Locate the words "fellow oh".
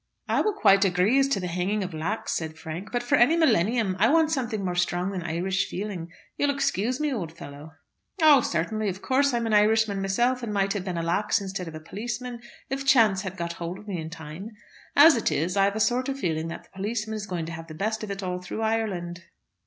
7.31-8.41